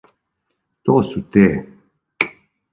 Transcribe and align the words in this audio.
То 0.89 0.95
су 1.11 1.23
те! 1.37 1.45